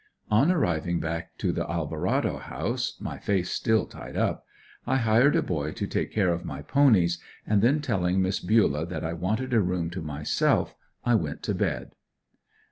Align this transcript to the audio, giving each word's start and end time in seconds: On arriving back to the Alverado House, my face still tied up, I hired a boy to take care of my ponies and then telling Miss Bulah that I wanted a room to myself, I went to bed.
On 0.31 0.49
arriving 0.51 0.99
back 0.99 1.37
to 1.37 1.51
the 1.51 1.63
Alverado 1.69 2.39
House, 2.39 2.97
my 2.99 3.19
face 3.19 3.51
still 3.51 3.85
tied 3.85 4.17
up, 4.17 4.43
I 4.87 4.95
hired 4.95 5.35
a 5.35 5.43
boy 5.43 5.73
to 5.73 5.85
take 5.85 6.11
care 6.11 6.33
of 6.33 6.43
my 6.43 6.63
ponies 6.63 7.19
and 7.45 7.61
then 7.61 7.81
telling 7.81 8.19
Miss 8.19 8.39
Bulah 8.39 8.87
that 8.89 9.03
I 9.05 9.13
wanted 9.13 9.53
a 9.53 9.61
room 9.61 9.91
to 9.91 10.01
myself, 10.01 10.73
I 11.05 11.13
went 11.13 11.43
to 11.43 11.53
bed. 11.53 11.91